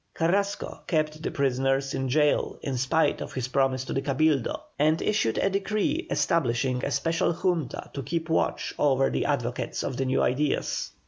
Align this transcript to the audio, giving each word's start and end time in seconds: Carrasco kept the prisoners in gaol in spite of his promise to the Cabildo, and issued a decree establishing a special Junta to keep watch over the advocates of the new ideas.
Carrasco 0.15 0.81
kept 0.87 1.21
the 1.21 1.29
prisoners 1.29 1.93
in 1.93 2.07
gaol 2.07 2.57
in 2.63 2.75
spite 2.75 3.21
of 3.21 3.33
his 3.33 3.49
promise 3.49 3.85
to 3.85 3.93
the 3.93 4.01
Cabildo, 4.01 4.59
and 4.79 4.99
issued 4.99 5.37
a 5.37 5.47
decree 5.47 6.07
establishing 6.09 6.83
a 6.83 6.89
special 6.89 7.33
Junta 7.33 7.91
to 7.93 8.01
keep 8.01 8.27
watch 8.27 8.73
over 8.79 9.11
the 9.11 9.25
advocates 9.25 9.83
of 9.83 9.97
the 9.97 10.05
new 10.05 10.23
ideas. 10.23 10.89